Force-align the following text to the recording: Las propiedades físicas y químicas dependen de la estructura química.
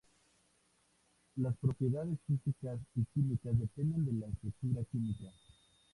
Las 1.35 1.55
propiedades 1.57 2.17
físicas 2.25 2.79
y 2.95 3.03
químicas 3.13 3.55
dependen 3.59 4.03
de 4.07 4.13
la 4.13 4.33
estructura 4.33 4.81
química. 4.91 5.31